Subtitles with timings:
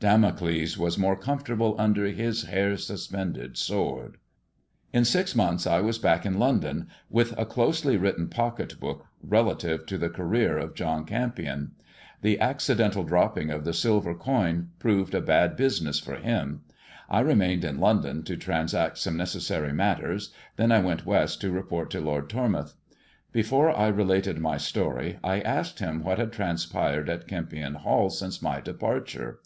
[0.00, 4.16] Damocles was more comfortable under his batr suspended sword.
[4.92, 7.94] In six months I was back in London with a cloaelf 294 THE JESUIT AND
[7.94, 11.70] THE MEXICAN COIN written pocket book relative to the career of John Kempion.
[12.22, 16.62] The accidental dropping of the silver coin proved a bad business for him.
[17.08, 21.90] I remained in London to transact some necessary matters, then I went West to report
[21.92, 22.74] to Lord Tormouth.
[23.30, 28.42] Before I related my story I asked him what had transpired at Kempion Hall since
[28.42, 29.38] my departure.